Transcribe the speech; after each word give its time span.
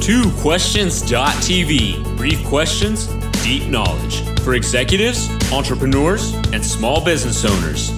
TwoQuestions.tv. 0.00 2.16
Brief 2.16 2.42
questions, 2.46 3.06
deep 3.44 3.68
knowledge 3.68 4.22
for 4.40 4.54
executives, 4.54 5.28
entrepreneurs, 5.52 6.32
and 6.54 6.64
small 6.64 7.04
business 7.04 7.44
owners. 7.44 7.92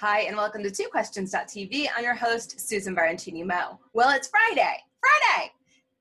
Hi, 0.00 0.22
and 0.22 0.36
welcome 0.36 0.64
to 0.64 0.68
TwoQuestions.tv. 0.68 1.86
I'm 1.96 2.02
your 2.02 2.16
host, 2.16 2.58
Susan 2.58 2.96
Baroncini 2.96 3.46
Moe. 3.46 3.78
Well, 3.92 4.10
it's 4.10 4.26
Friday. 4.26 4.82
Friday! 5.00 5.52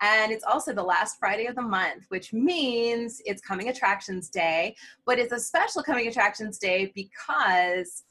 And 0.01 0.31
it's 0.31 0.43
also 0.43 0.73
the 0.73 0.81
last 0.81 1.19
Friday 1.19 1.45
of 1.45 1.53
the 1.53 1.61
month, 1.61 2.07
which 2.09 2.33
means 2.33 3.21
it's 3.27 3.43
Coming 3.43 3.69
Attractions 3.69 4.29
Day. 4.29 4.75
But 5.05 5.19
it's 5.19 5.31
a 5.31 5.39
special 5.39 5.83
Coming 5.83 6.07
Attractions 6.07 6.57
Day 6.57 6.91
because 6.95 8.05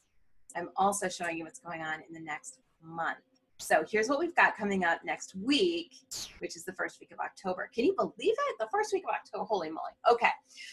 I'm 0.55 0.69
also 0.77 1.09
showing 1.09 1.39
you 1.39 1.45
what's 1.45 1.59
going 1.59 1.83
on 1.83 2.05
in 2.07 2.15
the 2.15 2.21
next 2.21 2.61
month. 2.81 3.19
So 3.59 3.85
here's 3.89 4.09
what 4.09 4.19
we've 4.19 4.35
got 4.35 4.57
coming 4.57 4.85
up 4.85 5.01
next 5.05 5.35
week, 5.37 5.93
which 6.41 6.57
is 6.57 6.65
the 6.65 6.73
first 6.73 6.99
week 7.01 7.13
of 7.13 7.19
October. 7.21 7.71
Can 7.73 7.85
you 7.85 7.95
believe 7.95 8.13
it? 8.19 8.57
The 8.59 8.69
first 8.73 8.93
week 8.93 9.05
of 9.09 9.15
October. 9.15 9.45
Holy 9.45 9.69
moly. 9.69 9.93
Okay. 10.11 10.31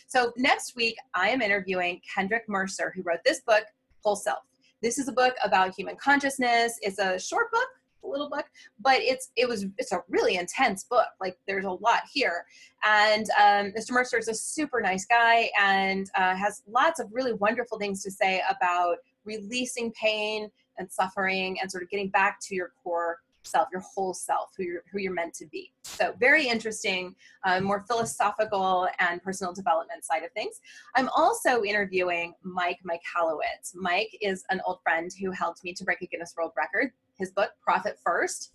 So 0.07 0.33
next 0.35 0.75
week, 0.75 0.97
I 1.13 1.29
am 1.29 1.41
interviewing 1.41 2.01
Kendrick 2.13 2.49
Mercer, 2.49 2.91
who 2.95 3.03
wrote 3.03 3.19
this 3.23 3.41
book, 3.41 3.63
Whole 4.03 4.15
Self. 4.15 4.39
This 4.81 4.97
is 4.97 5.07
a 5.07 5.11
book 5.11 5.35
about 5.43 5.75
human 5.75 5.95
consciousness. 5.95 6.79
It's 6.81 6.97
a 6.97 7.19
short 7.19 7.51
book, 7.51 7.67
a 8.03 8.07
little 8.07 8.29
book, 8.29 8.45
but 8.79 8.99
it's 8.99 9.31
it 9.35 9.47
was 9.47 9.67
it's 9.77 9.91
a 9.91 10.03
really 10.09 10.37
intense 10.37 10.83
book. 10.83 11.07
Like 11.19 11.37
there's 11.47 11.65
a 11.65 11.71
lot 11.71 12.01
here, 12.11 12.45
and 12.83 13.27
um, 13.39 13.73
Mr. 13.77 13.91
Mercer 13.91 14.17
is 14.17 14.27
a 14.27 14.33
super 14.33 14.81
nice 14.81 15.05
guy 15.05 15.51
and 15.59 16.09
uh, 16.15 16.35
has 16.35 16.63
lots 16.67 16.99
of 16.99 17.09
really 17.13 17.33
wonderful 17.33 17.77
things 17.77 18.01
to 18.03 18.11
say 18.11 18.41
about 18.49 18.97
releasing 19.23 19.91
pain 19.91 20.49
and 20.81 20.91
suffering 20.91 21.57
and 21.61 21.71
sort 21.71 21.83
of 21.83 21.89
getting 21.89 22.09
back 22.09 22.39
to 22.41 22.55
your 22.55 22.73
core 22.83 23.19
self, 23.43 23.69
your 23.71 23.81
whole 23.81 24.13
self, 24.13 24.51
who 24.57 24.63
you're, 24.63 24.83
who 24.91 24.99
you're 24.99 25.13
meant 25.13 25.33
to 25.35 25.45
be. 25.47 25.71
So, 25.83 26.13
very 26.19 26.47
interesting, 26.47 27.15
uh, 27.45 27.61
more 27.61 27.85
philosophical 27.87 28.87
and 28.99 29.21
personal 29.23 29.53
development 29.53 30.03
side 30.03 30.23
of 30.23 30.31
things. 30.33 30.59
I'm 30.95 31.09
also 31.09 31.63
interviewing 31.63 32.33
Mike 32.43 32.79
Michalowicz. 32.85 33.75
Mike 33.75 34.15
is 34.21 34.43
an 34.49 34.61
old 34.67 34.79
friend 34.83 35.09
who 35.21 35.31
helped 35.31 35.63
me 35.63 35.73
to 35.73 35.83
break 35.83 36.01
a 36.01 36.07
Guinness 36.07 36.33
World 36.37 36.51
Record. 36.57 36.91
His 37.17 37.31
book, 37.31 37.51
Profit 37.63 37.97
First. 38.03 38.53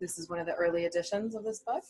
This 0.00 0.18
is 0.18 0.28
one 0.28 0.38
of 0.38 0.46
the 0.46 0.54
early 0.54 0.84
editions 0.84 1.34
of 1.34 1.44
this 1.44 1.60
book 1.60 1.84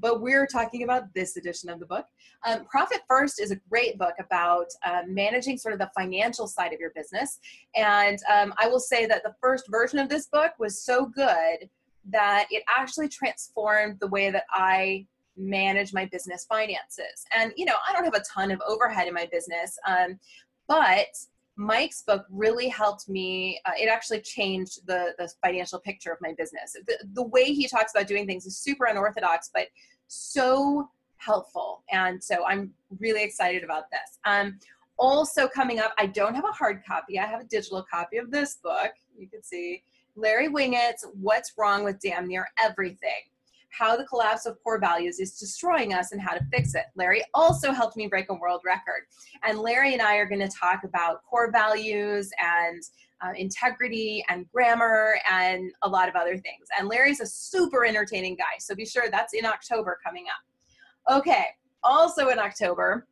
but 0.00 0.20
we're 0.20 0.46
talking 0.46 0.82
about 0.82 1.12
this 1.14 1.36
edition 1.36 1.68
of 1.68 1.78
the 1.78 1.86
book. 1.86 2.06
Um, 2.46 2.64
Profit 2.64 3.00
First 3.08 3.40
is 3.40 3.50
a 3.50 3.56
great 3.68 3.98
book 3.98 4.14
about 4.18 4.66
uh, 4.84 5.02
managing 5.06 5.58
sort 5.58 5.74
of 5.74 5.78
the 5.78 5.90
financial 5.96 6.46
side 6.46 6.72
of 6.72 6.80
your 6.80 6.90
business. 6.90 7.38
And 7.74 8.18
um, 8.32 8.54
I 8.58 8.68
will 8.68 8.80
say 8.80 9.06
that 9.06 9.22
the 9.22 9.34
first 9.40 9.66
version 9.70 9.98
of 9.98 10.08
this 10.08 10.26
book 10.26 10.52
was 10.58 10.82
so 10.82 11.06
good 11.06 11.68
that 12.06 12.46
it 12.50 12.62
actually 12.68 13.08
transformed 13.08 13.98
the 14.00 14.08
way 14.08 14.30
that 14.30 14.44
I 14.50 15.06
manage 15.36 15.92
my 15.92 16.06
business 16.06 16.44
finances. 16.48 17.24
And, 17.36 17.52
you 17.56 17.64
know, 17.64 17.76
I 17.88 17.92
don't 17.92 18.04
have 18.04 18.14
a 18.14 18.24
ton 18.32 18.50
of 18.50 18.60
overhead 18.66 19.06
in 19.06 19.14
my 19.14 19.28
business, 19.30 19.78
um, 19.86 20.18
but 20.66 21.08
Mike's 21.56 22.02
book 22.02 22.24
really 22.30 22.68
helped 22.68 23.08
me. 23.08 23.60
Uh, 23.66 23.72
it 23.78 23.88
actually 23.88 24.20
changed 24.20 24.86
the, 24.86 25.14
the 25.18 25.30
financial 25.44 25.78
picture 25.78 26.10
of 26.10 26.18
my 26.20 26.32
business. 26.38 26.74
The, 26.86 26.98
the 27.12 27.22
way 27.22 27.44
he 27.44 27.68
talks 27.68 27.92
about 27.94 28.06
doing 28.06 28.26
things 28.26 28.46
is 28.46 28.56
super 28.56 28.86
unorthodox, 28.86 29.50
but 29.52 29.68
so 30.06 30.88
helpful. 31.18 31.82
And 31.90 32.22
so 32.22 32.46
I'm 32.46 32.72
really 32.98 33.22
excited 33.22 33.62
about 33.62 33.84
this. 33.90 34.18
Um, 34.24 34.58
also 34.98 35.48
coming 35.48 35.78
up, 35.80 35.92
I 35.98 36.06
don't 36.06 36.34
have 36.34 36.44
a 36.44 36.52
hard 36.52 36.82
copy. 36.86 37.18
I 37.18 37.26
have 37.26 37.40
a 37.40 37.44
digital 37.44 37.84
copy 37.90 38.16
of 38.16 38.30
this 38.30 38.56
book. 38.62 38.92
You 39.18 39.28
can 39.28 39.42
see 39.42 39.82
Larry 40.16 40.48
Winget's 40.48 41.06
What's 41.14 41.52
Wrong 41.58 41.84
with 41.84 42.00
Damn 42.00 42.26
Near 42.26 42.48
Everything 42.58 43.22
how 43.70 43.96
the 43.96 44.04
collapse 44.04 44.46
of 44.46 44.62
core 44.62 44.78
values 44.78 45.18
is 45.20 45.38
destroying 45.38 45.94
us 45.94 46.12
and 46.12 46.20
how 46.20 46.34
to 46.34 46.44
fix 46.52 46.74
it. 46.74 46.84
Larry 46.96 47.22
also 47.34 47.72
helped 47.72 47.96
me 47.96 48.06
break 48.06 48.28
a 48.30 48.34
world 48.34 48.60
record. 48.64 49.02
And 49.44 49.58
Larry 49.58 49.92
and 49.92 50.02
I 50.02 50.16
are 50.16 50.26
going 50.26 50.40
to 50.40 50.48
talk 50.48 50.84
about 50.84 51.22
core 51.24 51.50
values 51.50 52.30
and 52.42 52.82
uh, 53.22 53.32
integrity 53.36 54.24
and 54.28 54.50
grammar 54.50 55.18
and 55.30 55.70
a 55.82 55.88
lot 55.88 56.08
of 56.08 56.16
other 56.16 56.36
things. 56.36 56.66
And 56.78 56.88
Larry's 56.88 57.20
a 57.20 57.26
super 57.26 57.84
entertaining 57.84 58.36
guy. 58.36 58.58
So 58.58 58.74
be 58.74 58.86
sure 58.86 59.04
that's 59.10 59.34
in 59.34 59.46
October 59.46 59.98
coming 60.04 60.24
up. 60.26 61.18
Okay, 61.18 61.46
also 61.82 62.28
in 62.28 62.38
October, 62.38 63.06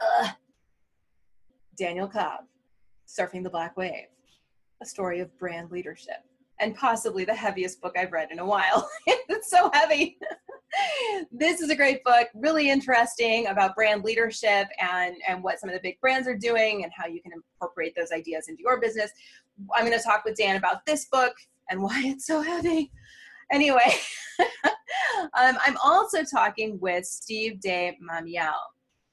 uh, 0.00 0.28
Daniel 1.76 2.08
Cobb, 2.08 2.44
Surfing 3.06 3.42
the 3.42 3.50
Black 3.50 3.76
Wave, 3.76 4.06
a 4.82 4.86
story 4.86 5.20
of 5.20 5.36
brand 5.38 5.70
leadership 5.70 6.24
and 6.60 6.74
possibly 6.74 7.24
the 7.24 7.34
heaviest 7.34 7.80
book 7.80 7.94
I've 7.96 8.12
read 8.12 8.30
in 8.30 8.38
a 8.38 8.44
while. 8.44 8.88
it's 9.06 9.50
so 9.50 9.70
heavy. 9.72 10.18
this 11.32 11.60
is 11.60 11.70
a 11.70 11.76
great 11.76 12.02
book, 12.04 12.28
really 12.34 12.70
interesting 12.70 13.46
about 13.46 13.74
brand 13.74 14.04
leadership 14.04 14.68
and, 14.80 15.16
and 15.26 15.42
what 15.42 15.60
some 15.60 15.70
of 15.70 15.74
the 15.74 15.80
big 15.82 16.00
brands 16.00 16.28
are 16.28 16.36
doing 16.36 16.84
and 16.84 16.92
how 16.94 17.06
you 17.06 17.22
can 17.22 17.32
incorporate 17.32 17.94
those 17.96 18.12
ideas 18.12 18.48
into 18.48 18.62
your 18.62 18.80
business. 18.80 19.10
I'm 19.74 19.86
going 19.86 19.96
to 19.98 20.04
talk 20.04 20.24
with 20.24 20.36
Dan 20.36 20.56
about 20.56 20.84
this 20.86 21.06
book 21.10 21.34
and 21.70 21.82
why 21.82 22.02
it's 22.04 22.26
so 22.26 22.42
heavy. 22.42 22.90
Anyway, 23.50 23.94
um, 24.40 25.58
I'm 25.66 25.76
also 25.82 26.22
talking 26.22 26.78
with 26.80 27.04
Steve 27.06 27.60
De 27.60 27.96
Mamiel. 28.02 28.52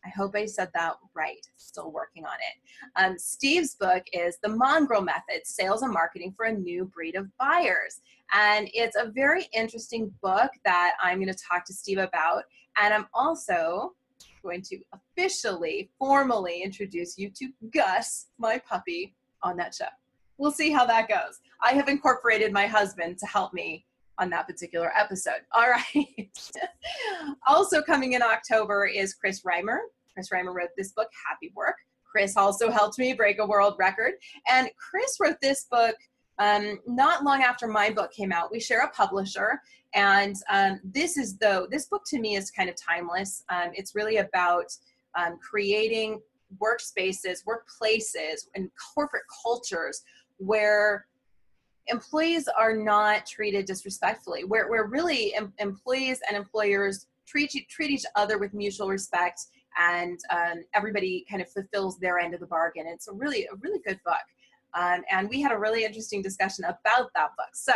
I 0.06 0.10
hope 0.10 0.36
I 0.36 0.46
said 0.46 0.70
that 0.74 0.94
right. 1.16 1.46
Still 1.56 1.92
working 1.92 2.26
on 2.26 2.36
it. 2.36 3.04
Um, 3.04 3.18
Steve's 3.18 3.76
book 3.76 4.04
is 4.14 4.38
The 4.44 4.50
Mongrel 4.50 5.02
Method 5.02 5.46
Sales 5.46 5.82
and 5.82 5.92
Marketing 5.92 6.34
for 6.38 6.46
a 6.46 6.54
New 6.54 6.86
Breed 6.86 7.16
of 7.16 7.28
Buyers. 7.38 8.02
And 8.34 8.70
it's 8.74 8.96
a 8.96 9.12
very 9.12 9.48
interesting 9.54 10.14
book 10.22 10.52
that 10.64 10.94
I'm 11.02 11.18
going 11.20 11.34
to 11.34 11.40
talk 11.50 11.66
to 11.66 11.74
Steve 11.74 11.98
about. 11.98 12.44
And 12.80 12.94
I'm 12.94 13.08
also 13.14 13.94
going 14.44 14.62
to 14.62 14.80
officially, 14.94 15.90
formally 15.98 16.62
introduce 16.62 17.18
you 17.18 17.32
to 17.32 17.50
Gus, 17.74 18.28
my 18.38 18.60
puppy, 18.60 19.16
on 19.42 19.58
that 19.58 19.74
show. 19.74 19.86
We'll 20.38 20.52
see 20.52 20.72
how 20.72 20.86
that 20.86 21.08
goes. 21.08 21.40
I 21.62 21.74
have 21.74 21.88
incorporated 21.88 22.52
my 22.52 22.68
husband 22.68 23.18
to 23.20 23.26
help 23.26 23.54
me 23.54 23.86
on 24.18 24.30
that 24.31 24.48
particular 24.48 24.92
episode. 24.96 25.42
All 25.53 25.70
right. 25.70 26.30
also 27.48 27.81
coming 27.81 28.14
in 28.14 28.22
October 28.22 28.86
is 28.86 29.14
Chris 29.14 29.42
Reimer. 29.42 29.78
Chris 30.14 30.30
Reimer 30.30 30.53
wrote 30.53 30.70
this 30.78 30.92
book, 30.92 31.09
Happy 31.30 31.52
Work. 31.56 31.76
Chris 32.09 32.38
also 32.38 32.72
helped 32.72 32.98
me 32.98 33.14
break 33.14 33.40
a 33.40 33.46
world 33.46 33.75
record. 33.78 34.14
And 34.48 34.70
Chris 34.78 35.18
wrote 35.20 35.38
this 35.42 35.66
book 35.70 35.96
um, 36.40 36.80
not 36.86 37.24
long 37.24 37.44
after 37.44 37.68
my 37.68 37.90
book 37.90 38.12
came 38.12 38.31
out. 38.31 38.52
We 38.52 38.59
share 38.59 38.81
a 38.81 38.90
publisher, 38.90 39.62
and 39.94 40.36
um, 40.50 40.80
this 40.84 41.18
is 41.18 41.38
though 41.38 41.68
this 41.70 41.86
book 41.86 42.04
to 42.08 42.20
me 42.20 42.36
is 42.36 42.52
kind 42.52 42.70
of 42.70 42.75
timeless. 42.75 43.44
Um, 43.50 43.72
it's 43.74 43.96
really 43.96 44.18
about 44.18 44.66
um, 45.18 45.38
creating 45.40 46.20
workspaces, 46.62 47.40
workplaces, 47.46 48.48
and 48.54 48.70
corporate 48.94 49.24
cultures 49.44 50.04
where 50.38 51.06
employees 51.88 52.47
are 52.47 52.75
not 52.75 53.25
treated 53.25 53.66
disrespectfully, 53.66 54.44
where, 54.44 54.69
where 54.69 54.85
really 54.85 55.34
em- 55.35 55.53
employees 55.59 56.19
and 56.28 56.38
employers 56.38 57.07
treat, 57.28 57.51
treat 57.69 57.91
each 57.91 58.06
other 58.16 58.38
with 58.38 58.53
mutual 58.53 58.88
respect 58.88 59.41
and 59.78 60.19
um, 60.29 60.63
everybody 60.74 61.25
kind 61.29 61.41
of 61.41 61.50
fulfills 61.50 62.00
their 62.00 62.19
end 62.19 62.34
of 62.34 62.40
the 62.40 62.47
bargain. 62.47 62.85
It's 62.88 63.07
a 63.07 63.13
really, 63.13 63.45
a 63.45 63.56
really 63.59 63.79
good 63.85 64.00
book. 64.06 64.16
Um, 64.74 65.03
and 65.12 65.29
we 65.29 65.41
had 65.41 65.51
a 65.51 65.57
really 65.57 65.85
interesting 65.85 66.22
discussion 66.22 66.66
about 66.66 67.09
that 67.16 67.29
book. 67.38 67.53
So, 67.53 67.74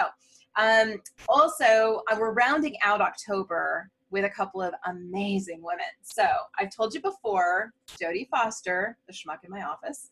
um, 0.58 1.02
also, 1.28 2.02
uh, 2.12 2.18
we're 2.20 2.34
rounding 2.34 2.76
out 2.84 3.02
October 3.02 3.90
with 4.12 4.26
a 4.26 4.30
couple 4.30 4.62
of 4.62 4.74
amazing 4.88 5.62
women. 5.62 5.86
So, 6.02 6.28
I've 6.58 6.76
told 6.76 6.94
you 6.94 7.02
before, 7.02 7.72
Jody 8.00 8.28
Foster, 8.30 8.98
the 9.08 9.14
schmuck 9.14 9.44
in 9.44 9.52
my 9.52 9.64
office, 9.64 10.10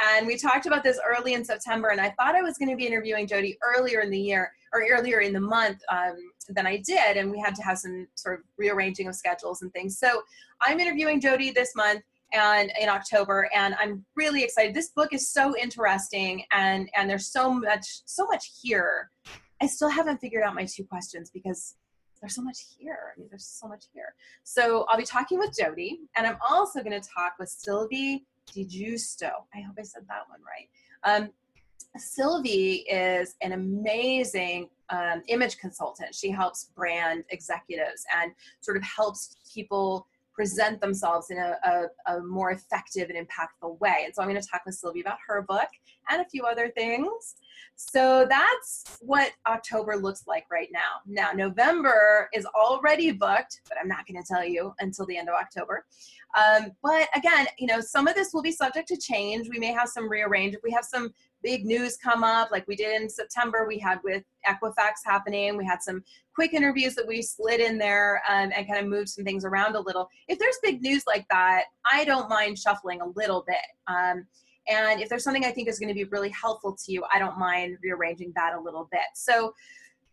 and 0.00 0.26
we 0.26 0.36
talked 0.36 0.66
about 0.66 0.82
this 0.82 0.98
early 1.06 1.34
in 1.34 1.44
September, 1.44 1.88
and 1.88 2.00
I 2.00 2.10
thought 2.10 2.34
I 2.34 2.42
was 2.42 2.58
going 2.58 2.70
to 2.70 2.76
be 2.76 2.86
interviewing 2.86 3.26
Jody 3.26 3.56
earlier 3.62 4.00
in 4.00 4.10
the 4.10 4.18
year 4.18 4.52
or 4.72 4.84
earlier 4.90 5.20
in 5.20 5.32
the 5.32 5.40
month 5.40 5.78
um, 5.90 6.16
than 6.48 6.66
I 6.66 6.78
did, 6.78 7.16
and 7.16 7.30
we 7.30 7.38
had 7.38 7.54
to 7.56 7.62
have 7.62 7.78
some 7.78 8.06
sort 8.14 8.38
of 8.38 8.44
rearranging 8.58 9.08
of 9.08 9.14
schedules 9.14 9.62
and 9.62 9.72
things. 9.72 9.98
So 9.98 10.22
I'm 10.60 10.80
interviewing 10.80 11.20
Jody 11.20 11.50
this 11.50 11.74
month 11.76 12.02
and 12.32 12.72
in 12.80 12.88
October, 12.88 13.48
and 13.54 13.74
I'm 13.78 14.04
really 14.16 14.42
excited. 14.42 14.74
This 14.74 14.90
book 14.90 15.12
is 15.12 15.30
so 15.30 15.56
interesting, 15.56 16.44
and 16.52 16.88
and 16.96 17.08
there's 17.08 17.30
so 17.30 17.52
much 17.54 17.86
so 18.04 18.26
much 18.26 18.50
here. 18.60 19.10
I 19.62 19.66
still 19.66 19.88
haven't 19.88 20.18
figured 20.18 20.42
out 20.42 20.54
my 20.54 20.64
two 20.64 20.84
questions 20.84 21.30
because 21.30 21.76
there's 22.20 22.34
so 22.34 22.42
much 22.42 22.58
here. 22.76 23.12
I 23.14 23.20
mean, 23.20 23.28
there's 23.30 23.46
so 23.46 23.68
much 23.68 23.84
here. 23.92 24.14
So 24.42 24.84
I'll 24.88 24.98
be 24.98 25.04
talking 25.04 25.38
with 25.38 25.56
Jody, 25.56 26.00
and 26.16 26.26
I'm 26.26 26.38
also 26.48 26.82
going 26.82 26.98
to 27.00 27.08
talk 27.08 27.34
with 27.38 27.48
Sylvie 27.48 28.26
DiGiusto. 28.52 29.30
I 29.54 29.60
hope 29.60 29.76
I 29.78 29.82
said 29.82 30.02
that 30.08 30.22
one 30.28 30.40
right. 30.42 30.68
Um, 31.04 31.30
Sylvie 31.96 32.84
is 32.90 33.36
an 33.40 33.52
amazing 33.52 34.68
um, 34.90 35.22
image 35.28 35.58
consultant. 35.58 36.14
She 36.14 36.30
helps 36.30 36.70
brand 36.76 37.24
executives 37.30 38.04
and 38.16 38.32
sort 38.60 38.76
of 38.76 38.82
helps 38.82 39.36
people 39.52 40.06
present 40.34 40.80
themselves 40.80 41.30
in 41.30 41.38
a, 41.38 41.56
a, 41.64 42.14
a, 42.14 42.20
more 42.20 42.50
effective 42.50 43.08
and 43.08 43.26
impactful 43.26 43.78
way. 43.80 44.02
And 44.04 44.14
so 44.14 44.20
I'm 44.20 44.28
going 44.28 44.40
to 44.40 44.46
talk 44.46 44.62
with 44.66 44.74
Sylvia 44.74 45.02
about 45.02 45.18
her 45.26 45.42
book 45.42 45.68
and 46.10 46.20
a 46.20 46.24
few 46.24 46.42
other 46.42 46.70
things. 46.70 47.36
So 47.76 48.26
that's 48.28 48.98
what 49.00 49.32
October 49.46 49.96
looks 49.96 50.24
like 50.26 50.44
right 50.50 50.68
now. 50.72 51.00
Now, 51.06 51.30
November 51.32 52.28
is 52.34 52.46
already 52.46 53.12
booked, 53.12 53.60
but 53.68 53.78
I'm 53.80 53.88
not 53.88 54.06
going 54.06 54.22
to 54.22 54.26
tell 54.26 54.44
you 54.44 54.72
until 54.80 55.06
the 55.06 55.16
end 55.16 55.28
of 55.28 55.34
October. 55.34 55.84
Um, 56.36 56.72
but 56.82 57.08
again, 57.14 57.46
you 57.58 57.66
know, 57.66 57.80
some 57.80 58.08
of 58.08 58.14
this 58.14 58.32
will 58.32 58.42
be 58.42 58.52
subject 58.52 58.88
to 58.88 58.96
change. 58.96 59.48
We 59.48 59.58
may 59.58 59.72
have 59.72 59.88
some 59.88 60.10
rearrange. 60.10 60.54
If 60.54 60.60
we 60.64 60.72
have 60.72 60.84
some 60.84 61.12
big 61.44 61.64
news 61.66 61.96
come 61.96 62.24
up, 62.24 62.50
like 62.50 62.66
we 62.66 62.74
did 62.74 63.00
in 63.00 63.08
September, 63.08 63.66
we 63.68 63.78
had 63.78 64.00
with 64.02 64.24
Equifax 64.48 65.04
happening. 65.04 65.56
We 65.56 65.64
had 65.64 65.82
some 65.82 66.02
quick 66.34 66.54
interviews 66.54 66.94
that 66.96 67.06
we 67.06 67.22
slid 67.22 67.60
in 67.60 67.78
there 67.78 68.22
um, 68.28 68.50
and 68.56 68.66
kind 68.66 68.80
of 68.80 68.86
moved 68.86 69.10
some 69.10 69.24
things 69.24 69.44
around 69.44 69.76
a 69.76 69.80
little. 69.80 70.08
If 70.26 70.38
there's 70.38 70.56
big 70.62 70.82
news 70.82 71.04
like 71.06 71.26
that, 71.30 71.64
I 71.90 72.04
don't 72.04 72.28
mind 72.30 72.58
shuffling 72.58 73.02
a 73.02 73.08
little 73.14 73.44
bit. 73.46 73.56
Um, 73.86 74.26
and 74.66 75.00
if 75.00 75.10
there's 75.10 75.22
something 75.22 75.44
I 75.44 75.50
think 75.50 75.68
is 75.68 75.78
going 75.78 75.90
to 75.90 75.94
be 75.94 76.04
really 76.04 76.30
helpful 76.30 76.74
to 76.84 76.92
you, 76.92 77.04
I 77.12 77.18
don't 77.18 77.38
mind 77.38 77.76
rearranging 77.82 78.32
that 78.34 78.54
a 78.54 78.60
little 78.60 78.88
bit. 78.90 79.02
So 79.14 79.52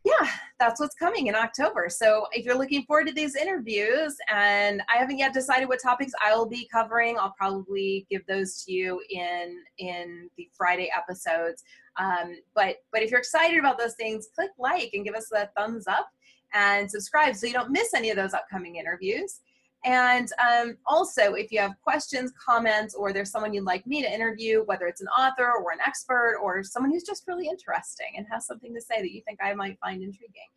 yeah, 0.03 0.27
that's 0.59 0.79
what's 0.79 0.95
coming 0.95 1.27
in 1.27 1.35
October. 1.35 1.87
So 1.89 2.25
if 2.31 2.45
you're 2.45 2.57
looking 2.57 2.83
forward 2.83 3.07
to 3.07 3.13
these 3.13 3.35
interviews, 3.35 4.15
and 4.33 4.81
I 4.93 4.97
haven't 4.97 5.19
yet 5.19 5.33
decided 5.33 5.69
what 5.69 5.81
topics 5.81 6.11
I 6.23 6.35
will 6.35 6.47
be 6.47 6.67
covering, 6.71 7.17
I'll 7.19 7.35
probably 7.37 8.07
give 8.09 8.25
those 8.27 8.63
to 8.63 8.71
you 8.71 9.01
in 9.09 9.57
in 9.77 10.29
the 10.37 10.49
Friday 10.57 10.89
episodes. 10.95 11.63
Um, 11.97 12.35
but 12.55 12.77
but 12.91 13.03
if 13.03 13.11
you're 13.11 13.19
excited 13.19 13.59
about 13.59 13.77
those 13.77 13.95
things, 13.95 14.29
click 14.33 14.51
like 14.57 14.89
and 14.93 15.05
give 15.05 15.15
us 15.15 15.31
a 15.31 15.49
thumbs 15.55 15.85
up 15.87 16.09
and 16.53 16.89
subscribe 16.89 17.35
so 17.35 17.45
you 17.47 17.53
don't 17.53 17.71
miss 17.71 17.93
any 17.93 18.09
of 18.09 18.15
those 18.15 18.33
upcoming 18.33 18.77
interviews. 18.77 19.41
And 19.83 20.29
um, 20.39 20.77
also, 20.85 21.33
if 21.33 21.51
you 21.51 21.59
have 21.59 21.73
questions, 21.83 22.31
comments, 22.43 22.93
or 22.93 23.13
there's 23.13 23.31
someone 23.31 23.53
you'd 23.53 23.63
like 23.63 23.87
me 23.87 24.03
to 24.03 24.13
interview, 24.13 24.63
whether 24.65 24.85
it's 24.85 25.01
an 25.01 25.07
author 25.07 25.51
or 25.51 25.71
an 25.71 25.79
expert 25.85 26.37
or 26.41 26.63
someone 26.63 26.91
who's 26.91 27.03
just 27.03 27.27
really 27.27 27.47
interesting 27.47 28.13
and 28.15 28.27
has 28.31 28.45
something 28.45 28.73
to 28.75 28.81
say 28.81 29.01
that 29.01 29.11
you 29.11 29.21
think 29.25 29.39
I 29.41 29.53
might 29.53 29.79
find 29.79 30.03
intriguing, 30.03 30.49